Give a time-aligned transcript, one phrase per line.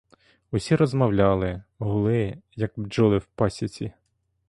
[0.51, 3.93] Усі розмовляли, гули, як бджоли в пасіці.